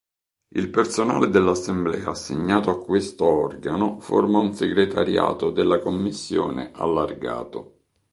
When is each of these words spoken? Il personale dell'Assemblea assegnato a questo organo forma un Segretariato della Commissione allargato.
Il 0.47 0.71
personale 0.71 1.29
dell'Assemblea 1.29 2.09
assegnato 2.09 2.71
a 2.71 2.81
questo 2.83 3.25
organo 3.25 3.99
forma 3.99 4.39
un 4.39 4.51
Segretariato 4.51 5.51
della 5.51 5.77
Commissione 5.77 6.71
allargato. 6.73 7.81